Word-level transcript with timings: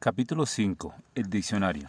Capítulo 0.00 0.46
5. 0.46 0.94
El 1.16 1.28
diccionario. 1.28 1.88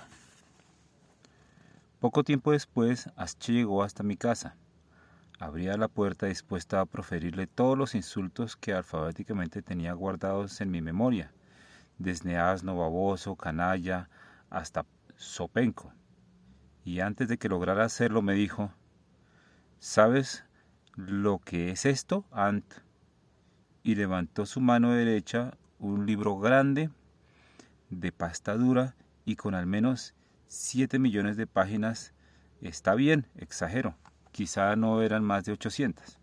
Poco 2.00 2.24
tiempo 2.24 2.54
después, 2.54 3.08
Asche 3.16 3.54
llegó 3.54 3.84
hasta 3.84 4.02
mi 4.02 4.18
casa. 4.18 4.56
Abría 5.38 5.78
la 5.78 5.90
puerta 5.90 6.26
dispuesta 6.26 6.82
a 6.82 6.88
proferirle 6.88 7.46
todos 7.46 7.78
los 7.78 7.94
insultos 7.94 8.56
que 8.56 8.74
alfabéticamente 8.74 9.62
tenía 9.62 9.94
guardados 9.94 10.60
en 10.60 10.72
mi 10.72 10.82
memoria, 10.82 11.32
desde 12.00 12.36
asno, 12.36 12.76
baboso, 12.76 13.36
canalla, 13.36 14.10
hasta 14.50 14.88
sopenco. 15.16 15.94
Y 16.84 17.02
antes 17.02 17.28
de 17.28 17.38
que 17.38 17.48
lograra 17.48 17.86
hacerlo 17.86 18.24
me 18.24 18.34
dijo, 18.34 18.72
¿sabes 19.78 20.46
lo 20.96 21.38
que 21.38 21.70
es 21.70 21.86
esto, 21.86 22.26
Ant? 22.32 22.66
Y 23.84 23.94
levantó 23.94 24.48
su 24.48 24.62
mano 24.62 24.94
derecha 24.94 25.54
un 25.78 26.08
libro 26.08 26.40
grande 26.40 26.90
de 27.90 28.12
pasta 28.12 28.56
dura 28.56 28.96
y 29.26 29.36
con 29.36 29.56
al 29.56 29.66
menos 29.66 30.16
7 30.48 31.00
millones 31.00 31.38
de 31.38 31.48
páginas. 31.48 32.14
Está 32.62 32.96
bien, 32.96 33.28
exagero. 33.36 33.96
Quizá 34.32 34.76
no 34.76 35.02
eran 35.02 35.24
más 35.24 35.46
de 35.46 35.52
800. 35.52 36.20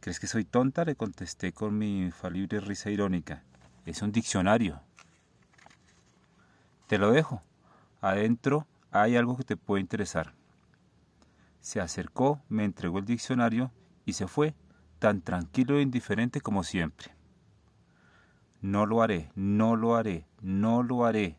¿Crees 0.00 0.20
que 0.20 0.26
soy 0.26 0.44
tonta? 0.44 0.84
le 0.84 0.94
contesté 0.94 1.52
con 1.52 1.76
mi 1.76 2.02
infalible 2.02 2.60
risa 2.60 2.90
irónica. 2.90 3.42
Es 3.84 4.02
un 4.02 4.12
diccionario. 4.12 4.80
Te 6.86 6.98
lo 6.98 7.10
dejo. 7.10 7.42
Adentro 8.00 8.66
hay 8.92 9.16
algo 9.16 9.36
que 9.36 9.44
te 9.44 9.56
puede 9.56 9.80
interesar. 9.80 10.34
Se 11.60 11.80
acercó, 11.80 12.40
me 12.48 12.64
entregó 12.64 13.00
el 13.00 13.04
diccionario 13.04 13.72
y 14.04 14.12
se 14.12 14.28
fue, 14.28 14.54
tan 15.00 15.20
tranquilo 15.20 15.76
e 15.78 15.82
indiferente 15.82 16.40
como 16.40 16.62
siempre. 16.62 17.16
No 18.62 18.86
lo 18.86 19.02
haré, 19.02 19.30
no 19.34 19.76
lo 19.76 19.96
haré, 19.96 20.26
no 20.46 20.84
lo 20.84 21.04
haré, 21.04 21.36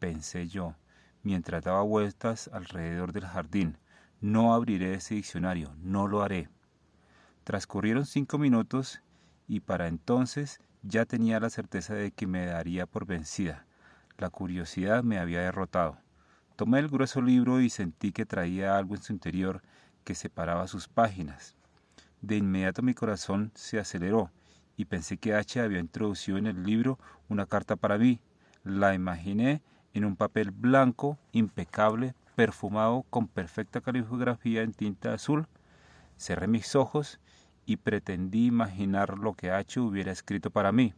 pensé 0.00 0.48
yo, 0.48 0.74
mientras 1.22 1.62
daba 1.62 1.82
vueltas 1.82 2.50
alrededor 2.52 3.12
del 3.12 3.24
jardín. 3.24 3.78
No 4.20 4.52
abriré 4.52 4.94
ese 4.94 5.14
diccionario, 5.14 5.76
no 5.80 6.08
lo 6.08 6.22
haré. 6.22 6.48
Transcurrieron 7.44 8.04
cinco 8.04 8.36
minutos 8.36 9.00
y 9.46 9.60
para 9.60 9.86
entonces 9.86 10.60
ya 10.82 11.04
tenía 11.04 11.38
la 11.38 11.50
certeza 11.50 11.94
de 11.94 12.10
que 12.10 12.26
me 12.26 12.46
daría 12.46 12.86
por 12.86 13.06
vencida. 13.06 13.64
La 14.16 14.28
curiosidad 14.28 15.04
me 15.04 15.20
había 15.20 15.42
derrotado. 15.42 15.96
Tomé 16.56 16.80
el 16.80 16.88
grueso 16.88 17.22
libro 17.22 17.60
y 17.60 17.70
sentí 17.70 18.10
que 18.10 18.26
traía 18.26 18.76
algo 18.76 18.96
en 18.96 19.02
su 19.02 19.12
interior 19.12 19.62
que 20.02 20.16
separaba 20.16 20.66
sus 20.66 20.88
páginas. 20.88 21.54
De 22.22 22.36
inmediato 22.36 22.82
mi 22.82 22.94
corazón 22.94 23.52
se 23.54 23.78
aceleró 23.78 24.32
y 24.76 24.86
pensé 24.86 25.16
que 25.16 25.36
H 25.36 25.60
había 25.60 25.78
introducido 25.78 26.38
en 26.38 26.48
el 26.48 26.64
libro 26.64 26.98
una 27.28 27.46
carta 27.46 27.76
para 27.76 27.98
mí. 27.98 28.20
La 28.68 28.92
imaginé 28.92 29.62
en 29.94 30.04
un 30.04 30.14
papel 30.14 30.50
blanco, 30.50 31.16
impecable, 31.32 32.14
perfumado, 32.36 33.06
con 33.08 33.26
perfecta 33.26 33.80
caligrafía 33.80 34.60
en 34.60 34.74
tinta 34.74 35.14
azul. 35.14 35.46
Cerré 36.18 36.48
mis 36.48 36.76
ojos 36.76 37.18
y 37.64 37.78
pretendí 37.78 38.44
imaginar 38.44 39.16
lo 39.16 39.32
que 39.32 39.50
H 39.50 39.80
hubiera 39.80 40.12
escrito 40.12 40.50
para 40.50 40.70
mí. 40.70 40.92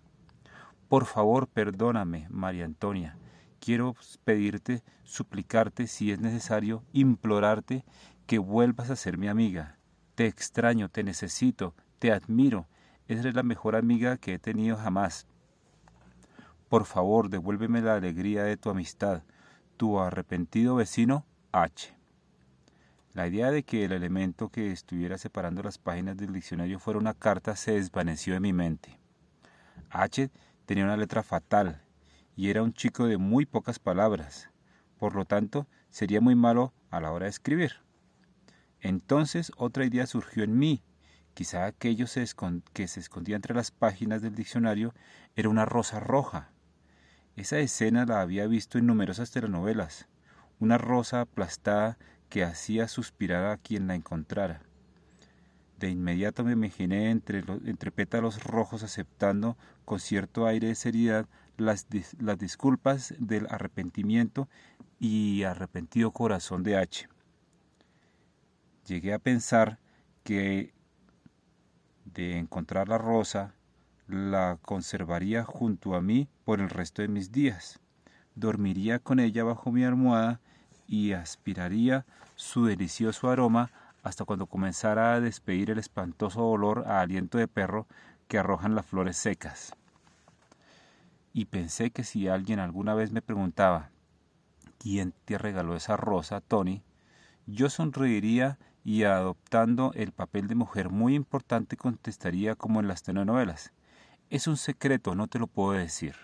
Por 0.88 1.06
favor, 1.06 1.46
perdóname, 1.46 2.26
María 2.28 2.64
Antonia. 2.64 3.16
Quiero 3.60 3.94
pedirte, 4.24 4.82
suplicarte, 5.04 5.86
si 5.86 6.10
es 6.10 6.18
necesario, 6.18 6.82
implorarte 6.92 7.84
que 8.26 8.40
vuelvas 8.40 8.90
a 8.90 8.96
ser 8.96 9.16
mi 9.16 9.28
amiga. 9.28 9.78
Te 10.16 10.26
extraño, 10.26 10.88
te 10.88 11.04
necesito, 11.04 11.76
te 12.00 12.10
admiro 12.10 12.66
Eres 13.10 13.34
la 13.34 13.42
mejor 13.42 13.74
amiga 13.74 14.18
que 14.18 14.34
he 14.34 14.38
tenido 14.38 14.76
jamás. 14.76 15.26
Por 16.70 16.84
favor, 16.84 17.30
devuélveme 17.30 17.80
la 17.80 17.96
alegría 17.96 18.44
de 18.44 18.56
tu 18.56 18.70
amistad. 18.70 19.24
Tu 19.76 19.98
arrepentido 19.98 20.76
vecino, 20.76 21.26
H. 21.50 21.96
La 23.12 23.26
idea 23.26 23.50
de 23.50 23.64
que 23.64 23.84
el 23.84 23.90
elemento 23.90 24.50
que 24.50 24.70
estuviera 24.70 25.18
separando 25.18 25.64
las 25.64 25.78
páginas 25.78 26.16
del 26.16 26.32
diccionario 26.32 26.78
fuera 26.78 27.00
una 27.00 27.12
carta 27.12 27.56
se 27.56 27.72
desvaneció 27.72 28.34
de 28.34 28.40
mi 28.40 28.52
mente. 28.52 29.00
H 29.90 30.30
tenía 30.64 30.84
una 30.84 30.96
letra 30.96 31.24
fatal 31.24 31.82
y 32.36 32.50
era 32.50 32.62
un 32.62 32.72
chico 32.72 33.06
de 33.06 33.18
muy 33.18 33.46
pocas 33.46 33.80
palabras. 33.80 34.48
Por 34.96 35.16
lo 35.16 35.24
tanto, 35.24 35.66
sería 35.88 36.20
muy 36.20 36.36
malo 36.36 36.72
a 36.90 37.00
la 37.00 37.10
hora 37.10 37.24
de 37.24 37.30
escribir. 37.30 37.72
Entonces 38.78 39.50
otra 39.56 39.84
idea 39.84 40.06
surgió 40.06 40.44
en 40.44 40.56
mí 40.56 40.84
Quizá 41.34 41.64
aquello 41.64 42.06
que 42.72 42.88
se 42.88 43.00
escondía 43.00 43.36
entre 43.36 43.54
las 43.54 43.70
páginas 43.70 44.20
del 44.20 44.34
diccionario 44.34 44.94
era 45.36 45.48
una 45.48 45.64
rosa 45.64 46.00
roja. 46.00 46.50
Esa 47.36 47.58
escena 47.58 48.04
la 48.06 48.20
había 48.20 48.46
visto 48.46 48.78
en 48.78 48.86
numerosas 48.86 49.30
telenovelas, 49.30 50.08
una 50.58 50.78
rosa 50.78 51.20
aplastada 51.20 51.98
que 52.28 52.44
hacía 52.44 52.88
suspirar 52.88 53.46
a 53.46 53.56
quien 53.56 53.86
la 53.86 53.94
encontrara. 53.94 54.62
De 55.78 55.88
inmediato 55.88 56.44
me 56.44 56.52
imaginé 56.52 57.10
entre, 57.10 57.42
entre 57.64 57.90
pétalos 57.90 58.44
rojos 58.44 58.82
aceptando 58.82 59.56
con 59.84 59.98
cierto 59.98 60.46
aire 60.46 60.68
de 60.68 60.74
seriedad 60.74 61.26
las, 61.56 61.86
las 62.18 62.38
disculpas 62.38 63.14
del 63.18 63.46
arrepentimiento 63.48 64.48
y 64.98 65.44
arrepentido 65.44 66.10
corazón 66.10 66.62
de 66.62 66.76
H. 66.76 67.08
Llegué 68.86 69.14
a 69.14 69.18
pensar 69.18 69.78
que 70.22 70.74
de 72.04 72.36
encontrar 72.38 72.88
la 72.88 72.98
rosa, 72.98 73.54
la 74.14 74.58
conservaría 74.62 75.44
junto 75.44 75.94
a 75.94 76.00
mí 76.00 76.28
por 76.44 76.60
el 76.60 76.70
resto 76.70 77.02
de 77.02 77.08
mis 77.08 77.32
días. 77.32 77.80
Dormiría 78.34 78.98
con 78.98 79.20
ella 79.20 79.44
bajo 79.44 79.72
mi 79.72 79.84
almohada 79.84 80.40
y 80.86 81.12
aspiraría 81.12 82.06
su 82.36 82.66
delicioso 82.66 83.30
aroma 83.30 83.70
hasta 84.02 84.24
cuando 84.24 84.46
comenzara 84.46 85.14
a 85.14 85.20
despedir 85.20 85.70
el 85.70 85.78
espantoso 85.78 86.46
olor 86.46 86.84
a 86.86 87.00
aliento 87.00 87.38
de 87.38 87.48
perro 87.48 87.86
que 88.28 88.38
arrojan 88.38 88.74
las 88.74 88.86
flores 88.86 89.16
secas. 89.16 89.74
Y 91.32 91.46
pensé 91.46 91.90
que 91.90 92.04
si 92.04 92.28
alguien 92.28 92.58
alguna 92.58 92.94
vez 92.94 93.12
me 93.12 93.22
preguntaba 93.22 93.90
¿Quién 94.78 95.12
te 95.26 95.36
regaló 95.36 95.76
esa 95.76 95.96
rosa, 95.96 96.40
Tony? 96.40 96.82
yo 97.46 97.68
sonreiría 97.68 98.58
y 98.84 99.04
adoptando 99.04 99.92
el 99.94 100.12
papel 100.12 100.48
de 100.48 100.54
mujer 100.54 100.88
muy 100.88 101.14
importante 101.14 101.76
contestaría 101.76 102.54
como 102.54 102.80
en 102.80 102.88
las 102.88 103.02
telenovelas. 103.02 103.72
Es 104.30 104.46
un 104.46 104.56
secreto, 104.56 105.16
no 105.16 105.26
te 105.26 105.40
lo 105.40 105.48
puedo 105.48 105.72
decir. 105.72 106.14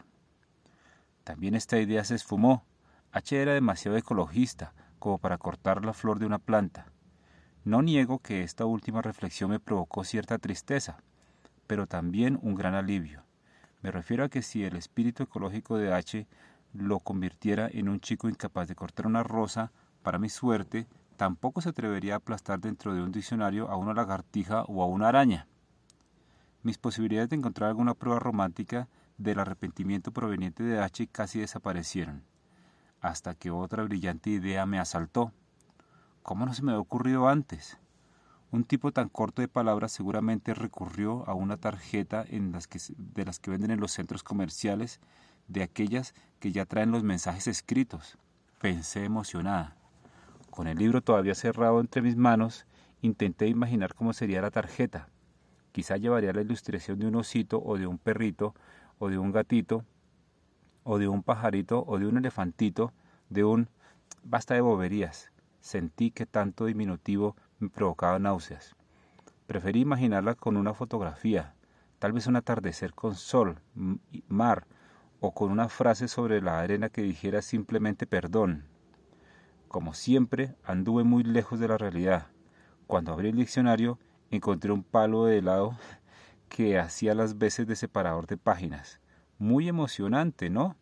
También 1.24 1.56
esta 1.56 1.80
idea 1.80 2.04
se 2.04 2.14
esfumó. 2.14 2.64
H 3.10 3.42
era 3.42 3.52
demasiado 3.52 3.96
ecologista 3.96 4.74
como 5.00 5.18
para 5.18 5.38
cortar 5.38 5.84
la 5.84 5.92
flor 5.92 6.20
de 6.20 6.26
una 6.26 6.38
planta. 6.38 6.86
No 7.64 7.82
niego 7.82 8.20
que 8.20 8.44
esta 8.44 8.64
última 8.64 9.02
reflexión 9.02 9.50
me 9.50 9.58
provocó 9.58 10.04
cierta 10.04 10.38
tristeza, 10.38 10.98
pero 11.66 11.88
también 11.88 12.38
un 12.42 12.54
gran 12.54 12.76
alivio. 12.76 13.24
Me 13.82 13.90
refiero 13.90 14.22
a 14.22 14.28
que 14.28 14.42
si 14.42 14.62
el 14.62 14.76
espíritu 14.76 15.24
ecológico 15.24 15.76
de 15.76 15.92
H 15.92 16.28
lo 16.74 17.00
convirtiera 17.00 17.68
en 17.72 17.88
un 17.88 17.98
chico 17.98 18.28
incapaz 18.28 18.68
de 18.68 18.76
cortar 18.76 19.08
una 19.08 19.24
rosa, 19.24 19.72
para 20.04 20.20
mi 20.20 20.28
suerte, 20.28 20.86
tampoco 21.16 21.60
se 21.60 21.70
atrevería 21.70 22.14
a 22.14 22.18
aplastar 22.18 22.60
dentro 22.60 22.94
de 22.94 23.02
un 23.02 23.10
diccionario 23.10 23.68
a 23.68 23.74
una 23.74 23.94
lagartija 23.94 24.62
o 24.68 24.84
a 24.84 24.86
una 24.86 25.08
araña. 25.08 25.48
Mis 26.66 26.78
posibilidades 26.78 27.30
de 27.30 27.36
encontrar 27.36 27.68
alguna 27.68 27.94
prueba 27.94 28.18
romántica 28.18 28.88
del 29.18 29.38
arrepentimiento 29.38 30.10
proveniente 30.10 30.64
de 30.64 30.80
H 30.80 31.06
casi 31.06 31.38
desaparecieron, 31.38 32.24
hasta 33.00 33.36
que 33.36 33.52
otra 33.52 33.84
brillante 33.84 34.30
idea 34.30 34.66
me 34.66 34.80
asaltó. 34.80 35.30
¿Cómo 36.24 36.44
no 36.44 36.52
se 36.54 36.64
me 36.64 36.72
había 36.72 36.80
ocurrido 36.80 37.28
antes? 37.28 37.78
Un 38.50 38.64
tipo 38.64 38.90
tan 38.90 39.08
corto 39.08 39.42
de 39.42 39.46
palabras 39.46 39.92
seguramente 39.92 40.54
recurrió 40.54 41.24
a 41.28 41.34
una 41.34 41.56
tarjeta 41.56 42.24
en 42.26 42.50
las 42.50 42.66
que, 42.66 42.80
de 42.96 43.24
las 43.24 43.38
que 43.38 43.52
venden 43.52 43.70
en 43.70 43.78
los 43.78 43.92
centros 43.92 44.24
comerciales, 44.24 44.98
de 45.46 45.62
aquellas 45.62 46.14
que 46.40 46.50
ya 46.50 46.66
traen 46.66 46.90
los 46.90 47.04
mensajes 47.04 47.46
escritos. 47.46 48.18
Pensé 48.60 49.04
emocionada. 49.04 49.76
Con 50.50 50.66
el 50.66 50.78
libro 50.78 51.00
todavía 51.00 51.36
cerrado 51.36 51.78
entre 51.78 52.02
mis 52.02 52.16
manos, 52.16 52.66
intenté 53.02 53.46
imaginar 53.46 53.94
cómo 53.94 54.12
sería 54.12 54.42
la 54.42 54.50
tarjeta. 54.50 55.10
Quizá 55.76 55.98
llevaría 55.98 56.32
la 56.32 56.40
ilustración 56.40 56.98
de 56.98 57.06
un 57.06 57.16
osito 57.16 57.62
o 57.62 57.76
de 57.76 57.86
un 57.86 57.98
perrito 57.98 58.54
o 58.98 59.10
de 59.10 59.18
un 59.18 59.30
gatito 59.30 59.84
o 60.84 60.96
de 60.98 61.06
un 61.06 61.22
pajarito 61.22 61.84
o 61.86 61.98
de 61.98 62.06
un 62.06 62.16
elefantito, 62.16 62.94
de 63.28 63.44
un... 63.44 63.68
Basta 64.22 64.54
de 64.54 64.62
boberías. 64.62 65.30
Sentí 65.60 66.10
que 66.12 66.24
tanto 66.24 66.64
diminutivo 66.64 67.36
me 67.58 67.68
provocaba 67.68 68.18
náuseas. 68.18 68.74
Preferí 69.46 69.80
imaginarla 69.80 70.34
con 70.34 70.56
una 70.56 70.72
fotografía, 70.72 71.54
tal 71.98 72.12
vez 72.12 72.26
un 72.26 72.36
atardecer 72.36 72.94
con 72.94 73.14
sol, 73.14 73.60
mar, 74.28 74.66
o 75.20 75.34
con 75.34 75.50
una 75.50 75.68
frase 75.68 76.08
sobre 76.08 76.40
la 76.40 76.60
arena 76.60 76.88
que 76.88 77.02
dijera 77.02 77.42
simplemente 77.42 78.06
perdón, 78.06 78.64
como 79.68 79.92
siempre, 79.92 80.54
anduve 80.64 81.04
muy 81.04 81.22
lejos 81.22 81.60
de 81.60 81.68
la 81.68 81.76
realidad. 81.76 82.28
Cuando 82.86 83.12
abrí 83.12 83.28
el 83.28 83.36
diccionario, 83.36 83.98
encontré 84.30 84.72
un 84.72 84.82
palo 84.82 85.24
de 85.24 85.38
helado 85.38 85.78
que 86.48 86.78
hacía 86.78 87.14
las 87.14 87.38
veces 87.38 87.66
de 87.66 87.76
separador 87.76 88.26
de 88.26 88.36
páginas. 88.36 89.00
Muy 89.38 89.68
emocionante, 89.68 90.50
¿no? 90.50 90.76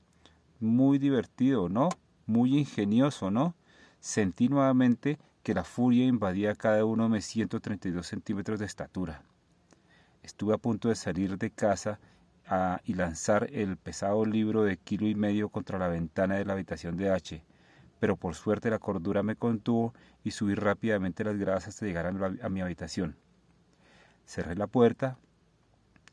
Muy 0.60 0.98
divertido, 0.98 1.68
¿no? 1.68 1.88
Muy 2.26 2.58
ingenioso, 2.58 3.30
¿no? 3.30 3.54
Sentí 4.00 4.48
nuevamente 4.48 5.18
que 5.42 5.54
la 5.54 5.64
furia 5.64 6.06
invadía 6.06 6.54
cada 6.54 6.84
uno 6.84 7.04
de 7.04 7.10
mis 7.10 7.26
132 7.26 8.06
centímetros 8.06 8.60
de 8.60 8.66
estatura. 8.66 9.22
Estuve 10.22 10.54
a 10.54 10.58
punto 10.58 10.88
de 10.88 10.94
salir 10.94 11.36
de 11.36 11.50
casa 11.50 11.98
y 12.84 12.94
lanzar 12.94 13.48
el 13.52 13.76
pesado 13.76 14.24
libro 14.24 14.64
de 14.64 14.76
kilo 14.76 15.06
y 15.06 15.14
medio 15.14 15.48
contra 15.48 15.78
la 15.78 15.88
ventana 15.88 16.36
de 16.36 16.44
la 16.44 16.52
habitación 16.52 16.96
de 16.96 17.10
H, 17.10 17.42
pero 18.00 18.16
por 18.16 18.34
suerte 18.34 18.70
la 18.70 18.78
cordura 18.78 19.22
me 19.22 19.36
contuvo 19.36 19.94
y 20.22 20.30
subí 20.30 20.54
rápidamente 20.54 21.24
las 21.24 21.36
gradas 21.36 21.68
hasta 21.68 21.86
llegar 21.86 22.06
a 22.06 22.48
mi 22.48 22.60
habitación. 22.60 23.16
Cerré 24.26 24.54
la 24.56 24.66
puerta 24.66 25.18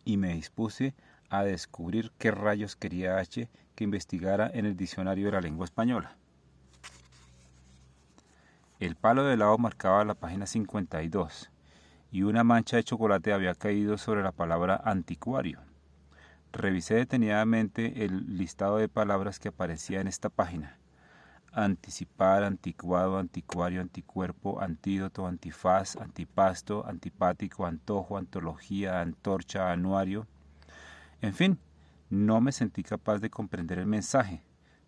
y 0.06 0.18
me 0.18 0.34
dispuse 0.34 0.94
a 1.30 1.44
descubrir 1.44 2.12
qué 2.18 2.32
rayos 2.32 2.76
quería 2.76 3.18
H 3.18 3.50
que 3.76 3.84
investigara 3.84 4.50
en 4.54 4.66
el 4.66 4.76
diccionario 4.76 5.28
de 5.28 5.32
la 5.32 5.42
lengua 5.42 5.66
española. 5.66 6.16
El 8.80 8.96
palo 8.96 9.24
de 9.24 9.38
lado 9.38 9.58
marcaba 9.58 10.04
la 10.04 10.16
página 10.16 10.46
52 10.46 11.52
y 12.12 12.24
una 12.24 12.44
mancha 12.44 12.78
de 12.78 12.84
chocolate 12.84 13.32
había 13.32 13.56
caído 13.56 13.98
sobre 13.98 14.24
la 14.24 14.32
palabra 14.32 14.82
anticuario. 14.84 15.60
Revisé 16.52 16.96
detenidamente 16.96 18.04
el 18.04 18.38
listado 18.38 18.78
de 18.78 18.90
palabras 18.90 19.40
que 19.40 19.50
aparecía 19.50 20.02
en 20.02 20.08
esta 20.08 20.30
página. 20.30 20.81
Anticipar, 21.54 22.44
anticuado, 22.44 23.18
anticuario, 23.18 23.82
anticuerpo, 23.82 24.62
antídoto, 24.62 25.28
antifaz, 25.28 25.98
antipasto, 25.98 26.86
antipático, 26.88 27.66
antojo, 27.66 28.18
antología, 28.18 29.02
antorcha, 29.02 29.70
anuario. 29.70 30.28
En 31.22 31.34
fin, 31.34 31.60
no 32.10 32.40
me 32.40 32.54
sentí 32.54 32.84
capaz 32.84 33.20
de 33.20 33.30
comprender 33.30 33.80
el 33.80 33.86
mensaje. 33.86 34.44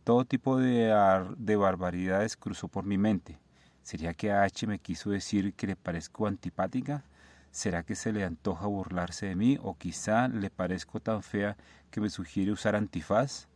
Todo 0.06 0.24
tipo 0.24 0.58
de, 0.58 0.94
de 1.38 1.56
barbaridades 1.58 2.38
cruzó 2.38 2.70
por 2.70 2.86
mi 2.86 2.98
mente. 2.98 3.38
¿Sería 3.82 4.14
que 4.14 4.32
H 4.32 4.66
me 4.66 4.80
quiso 4.80 5.10
decir 5.10 5.54
que 5.56 5.68
le 5.68 5.76
parezco 5.76 6.28
antipática? 6.28 7.04
¿Será 7.52 7.84
que 7.84 7.96
se 7.96 8.14
le 8.14 8.24
antoja 8.24 8.68
burlarse 8.68 9.26
de 9.26 9.36
mí 9.36 9.60
o 9.62 9.78
quizá 9.78 10.30
le 10.30 10.50
parezco 10.50 11.02
tan 11.02 11.22
fea 11.22 11.58
que 11.92 12.00
me 12.00 12.10
sugiere 12.10 12.52
usar 12.52 12.76
antifaz? 12.76 13.48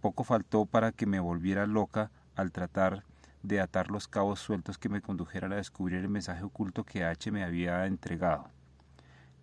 Poco 0.00 0.24
faltó 0.24 0.66
para 0.66 0.92
que 0.92 1.06
me 1.06 1.20
volviera 1.20 1.64
loca 1.66 2.10
al 2.36 2.52
tratar 2.52 3.04
de 3.42 3.60
atar 3.60 3.90
los 3.90 4.08
cabos 4.08 4.40
sueltos 4.40 4.78
que 4.78 4.88
me 4.88 5.02
condujeran 5.02 5.52
a 5.52 5.56
descubrir 5.56 6.00
el 6.00 6.08
mensaje 6.08 6.42
oculto 6.42 6.84
que 6.84 7.04
H 7.04 7.30
me 7.30 7.44
había 7.44 7.86
entregado. 7.86 8.48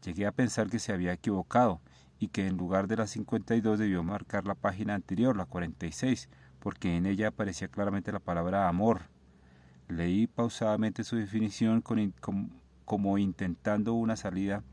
Llegué 0.04 0.26
a 0.26 0.32
pensar 0.32 0.70
que 0.70 0.80
se 0.80 0.92
había 0.92 1.14
equivocado 1.14 1.80
y 2.18 2.30
que 2.30 2.48
en 2.48 2.58
lugar 2.58 2.88
de 2.88 2.98
la 2.98 3.08
52 3.08 3.78
debió 3.78 4.04
marcar 4.04 4.46
la 4.46 4.56
página 4.56 4.96
anterior, 4.96 5.38
la 5.38 5.46
46, 5.46 6.30
porque 6.60 6.98
en 6.98 7.06
ella 7.06 7.28
aparecía 7.28 7.68
claramente 7.68 8.12
la 8.12 8.20
palabra 8.20 8.68
amor. 8.68 9.02
Leí 9.88 10.28
pausadamente 10.28 11.04
su 11.04 11.16
definición 11.16 11.84
como 12.86 13.18
intentando 13.18 13.94
una 13.94 14.16
salida 14.16 14.64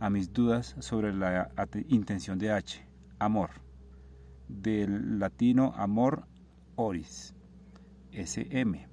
a 0.00 0.10
mis 0.10 0.32
dudas 0.32 0.74
sobre 0.80 1.12
la 1.14 1.50
intención 1.88 2.38
de 2.38 2.50
H, 2.50 2.84
amor, 3.20 3.50
del 4.48 5.20
latino 5.20 5.74
amor 5.76 6.26
oris, 6.76 7.34
SM, 8.12 8.88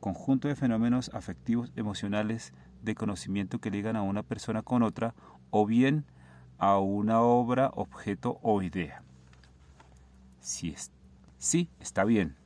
conjunto 0.00 0.48
de 0.48 0.56
fenómenos 0.56 1.10
afectivos 1.14 1.72
emocionales 1.76 2.52
de 2.82 2.94
conocimiento 2.94 3.58
que 3.58 3.70
ligan 3.70 3.96
a 3.96 4.02
una 4.02 4.22
persona 4.22 4.62
con 4.62 4.82
otra 4.82 5.14
o 5.50 5.66
bien 5.66 6.04
a 6.58 6.78
una 6.78 7.20
obra, 7.20 7.70
objeto 7.74 8.38
o 8.42 8.62
idea. 8.62 9.02
Sí, 10.40 10.74
sí, 11.38 11.70
está 11.80 12.04
bien. 12.04 12.36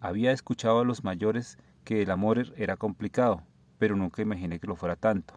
Había 0.00 0.32
escuchado 0.32 0.80
a 0.80 0.84
los 0.84 1.04
mayores 1.04 1.58
que 1.84 2.02
el 2.02 2.10
amor 2.10 2.52
era 2.56 2.76
complicado, 2.76 3.42
pero 3.78 3.96
nunca 3.96 4.22
imaginé 4.22 4.58
que 4.58 4.66
lo 4.66 4.76
fuera 4.76 4.96
tanto. 4.96 5.34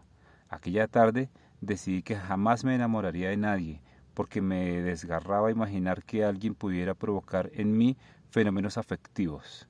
Aquella 0.49 0.87
tarde 0.87 1.29
decidí 1.61 2.03
que 2.03 2.15
jamás 2.15 2.63
me 2.63 2.75
enamoraría 2.75 3.29
de 3.29 3.37
nadie, 3.37 3.81
porque 4.13 4.41
me 4.41 4.81
desgarraba 4.81 5.51
imaginar 5.51 6.03
que 6.03 6.25
alguien 6.25 6.55
pudiera 6.55 6.93
provocar 6.93 7.49
en 7.53 7.77
mí 7.77 7.97
fenómenos 8.31 8.77
afectivos. 8.77 9.67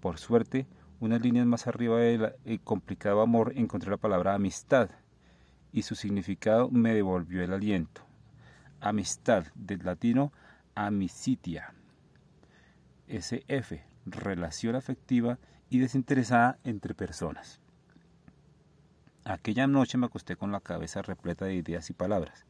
Por 0.00 0.18
suerte, 0.18 0.66
unas 1.00 1.20
líneas 1.20 1.46
más 1.46 1.66
arriba 1.66 1.98
del 1.98 2.60
complicado 2.64 3.20
amor 3.20 3.52
encontré 3.54 3.90
la 3.90 3.98
palabra 3.98 4.34
amistad, 4.34 4.90
y 5.70 5.82
su 5.82 5.94
significado 5.94 6.70
me 6.70 6.94
devolvió 6.94 7.44
el 7.44 7.52
aliento. 7.52 8.02
Amistad, 8.80 9.46
del 9.54 9.84
latino 9.84 10.32
amicitia. 10.74 11.74
SF, 13.06 13.84
relación 14.06 14.76
afectiva 14.76 15.38
y 15.68 15.78
desinteresada 15.78 16.58
entre 16.64 16.94
personas. 16.94 17.60
Aquella 19.24 19.66
noche 19.66 19.98
me 19.98 20.06
acosté 20.06 20.36
con 20.36 20.52
la 20.52 20.60
cabeza 20.60 21.02
repleta 21.02 21.44
de 21.44 21.54
ideas 21.54 21.90
y 21.90 21.92
palabras. 21.92 22.46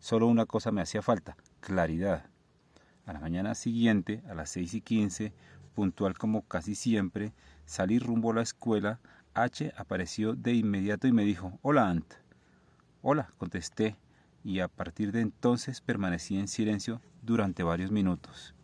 Solo 0.00 0.26
una 0.26 0.44
cosa 0.44 0.72
me 0.72 0.80
hacía 0.80 1.02
falta, 1.02 1.36
claridad. 1.60 2.26
A 3.06 3.12
la 3.12 3.20
mañana 3.20 3.54
siguiente, 3.54 4.20
a 4.28 4.34
las 4.34 4.50
seis 4.50 4.74
y 4.74 4.80
quince, 4.80 5.32
puntual 5.74 6.18
como 6.18 6.42
casi 6.42 6.74
siempre, 6.74 7.32
salí 7.64 8.00
rumbo 8.00 8.32
a 8.32 8.34
la 8.34 8.42
escuela. 8.42 8.98
H 9.32 9.72
apareció 9.76 10.34
de 10.34 10.54
inmediato 10.54 11.06
y 11.06 11.12
me 11.12 11.24
dijo, 11.24 11.56
Hola, 11.62 11.88
Ant. 11.88 12.14
Hola, 13.02 13.32
contesté, 13.38 13.96
y 14.42 14.58
a 14.58 14.66
partir 14.66 15.12
de 15.12 15.20
entonces 15.20 15.80
permanecí 15.80 16.36
en 16.36 16.48
silencio 16.48 17.00
durante 17.22 17.62
varios 17.62 17.92
minutos. 17.92 18.56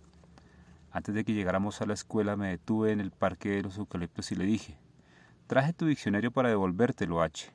Antes 0.91 1.15
de 1.15 1.25
que 1.25 1.35
llegáramos 1.35 1.81
a 1.81 1.87
la 1.87 1.95
escuela 1.95 2.37
me 2.37 2.49
detuve 2.49 2.91
en 2.91 2.99
el 3.01 3.13
parque 3.13 3.51
de 3.51 3.63
los 3.63 3.79
eucaliptos 3.79 4.33
y 4.33 4.35
le 4.35 4.45
dije, 4.45 4.77
Traje 5.47 5.73
tu 5.73 5.87
diccionario 5.87 6.33
para 6.33 6.49
devolvértelo, 6.49 7.23
H. 7.23 7.53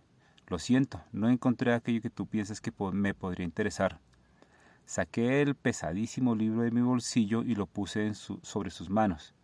Lo 0.47 0.57
siento, 0.57 1.03
no 1.11 1.27
encontré 1.27 1.73
aquello 1.73 2.01
que 2.01 2.09
tú 2.09 2.27
piensas 2.27 2.61
que 2.61 2.71
me 2.93 3.13
podría 3.13 3.43
interesar. 3.43 3.99
Saqué 4.87 5.41
el 5.41 5.55
pesadísimo 5.55 6.33
libro 6.33 6.61
de 6.61 6.71
mi 6.71 6.79
bolsillo 6.79 7.43
y 7.43 7.55
lo 7.55 7.65
puse 7.65 8.13
sobre 8.13 8.69
sus 8.69 8.89
manos. 8.89 9.35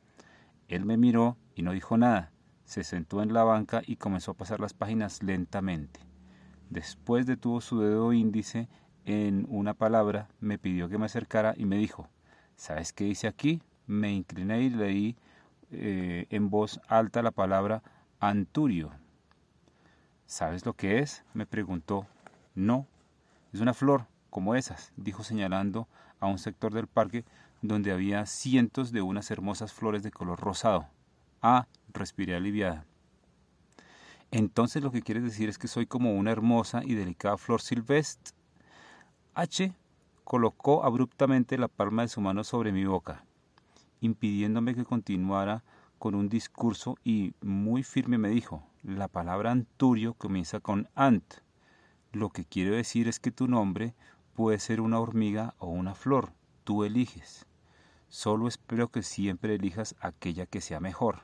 Él 0.70 0.86
me 0.86 0.96
miró 0.96 1.36
y 1.54 1.64
no 1.64 1.74
dijo 1.74 1.98
nada. 1.98 2.32
Se 2.64 2.86
sentó 2.86 3.22
en 3.22 3.34
la 3.34 3.44
banca 3.44 3.82
y 3.86 3.98
comenzó 3.98 4.32
a 4.32 4.36
pasar 4.36 4.62
las 4.62 4.74
páginas 4.74 5.22
lentamente. 5.22 6.00
Después 6.70 7.26
detuvo 7.26 7.60
su 7.60 7.82
dedo 7.82 8.14
índice 8.14 8.70
en 9.04 9.46
una 9.50 9.74
palabra, 9.74 10.30
me 10.40 10.58
pidió 10.58 10.88
que 10.88 10.98
me 10.98 11.08
acercara 11.08 11.54
y 11.58 11.66
me 11.66 11.76
dijo, 11.76 12.08
¿sabes 12.56 12.94
qué 12.94 13.04
dice 13.04 13.28
aquí? 13.28 13.62
Me 13.86 14.14
incliné 14.14 14.62
y 14.62 14.70
leí 14.70 15.18
eh, 15.72 16.26
en 16.30 16.50
voz 16.50 16.80
alta 16.88 17.22
la 17.22 17.32
palabra 17.32 17.84
Anturio. 18.22 18.92
¿Sabes 20.26 20.66
lo 20.66 20.72
que 20.72 21.00
es? 21.00 21.26
me 21.34 21.46
preguntó. 21.46 22.08
No, 22.56 22.88
es 23.52 23.60
una 23.60 23.74
flor 23.74 24.08
como 24.34 24.56
esas, 24.56 24.92
dijo 24.98 25.24
señalando 25.24 25.88
a 26.20 26.26
un 26.26 26.40
sector 26.40 26.74
del 26.74 26.88
parque 26.88 27.24
donde 27.62 27.92
había 27.92 28.26
cientos 28.26 28.92
de 28.92 29.04
unas 29.04 29.30
hermosas 29.30 29.72
flores 29.74 30.02
de 30.02 30.10
color 30.10 30.40
rosado. 30.40 30.88
Ah, 31.44 31.68
respiré 31.94 32.36
aliviada. 32.36 32.84
Entonces 34.32 34.82
lo 34.82 34.92
que 34.92 35.04
quieres 35.04 35.24
decir 35.24 35.50
es 35.50 35.60
que 35.60 35.68
soy 35.68 35.86
como 35.86 36.16
una 36.16 36.32
hermosa 36.32 36.82
y 36.84 36.96
delicada 36.96 37.38
flor 37.38 37.62
silvestre. 37.62 38.34
H 39.36 39.72
colocó 40.24 40.84
abruptamente 40.84 41.60
la 41.60 41.68
palma 41.68 42.02
de 42.02 42.08
su 42.08 42.20
mano 42.20 42.44
sobre 42.44 42.72
mi 42.72 42.86
boca, 42.86 43.24
impidiéndome 44.02 44.74
que 44.74 44.84
continuara 44.84 45.64
con 46.00 46.16
un 46.16 46.28
discurso 46.28 46.98
y 47.04 47.36
muy 47.42 47.84
firme 47.84 48.18
me 48.18 48.30
dijo, 48.30 48.64
la 48.82 49.08
palabra 49.08 49.52
anturio 49.52 50.16
comienza 50.16 50.60
con 50.60 50.90
ant. 50.96 51.36
Lo 52.12 52.32
que 52.32 52.46
quiero 52.46 52.76
decir 52.76 53.08
es 53.08 53.20
que 53.20 53.30
tu 53.30 53.48
nombre 53.48 53.94
puede 54.34 54.60
ser 54.60 54.82
una 54.82 55.00
hormiga 55.00 55.56
o 55.58 55.68
una 55.68 55.96
flor, 55.96 56.34
tú 56.64 56.84
eliges. 56.84 57.46
Solo 58.10 58.48
espero 58.48 58.90
que 58.90 59.04
siempre 59.04 59.56
elijas 59.56 59.96
aquella 60.00 60.46
que 60.46 60.62
sea 60.62 60.80
mejor. 60.80 61.22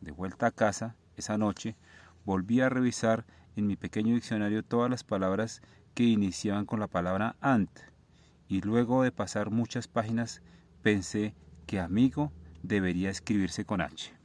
De 0.00 0.10
vuelta 0.10 0.46
a 0.46 0.50
casa, 0.50 0.96
esa 1.16 1.38
noche, 1.38 1.76
volví 2.24 2.60
a 2.60 2.68
revisar 2.68 3.24
en 3.56 3.66
mi 3.66 3.76
pequeño 3.76 4.14
diccionario 4.14 4.62
todas 4.64 4.90
las 4.90 5.04
palabras 5.04 5.62
que 5.94 6.04
iniciaban 6.04 6.66
con 6.66 6.80
la 6.80 6.88
palabra 6.88 7.36
ant, 7.40 7.70
y 8.48 8.60
luego 8.60 9.02
de 9.02 9.12
pasar 9.12 9.50
muchas 9.50 9.88
páginas 9.88 10.42
pensé 10.82 11.34
que 11.66 11.80
amigo 11.80 12.32
debería 12.62 13.10
escribirse 13.10 13.64
con 13.64 13.80
H. 13.80 14.23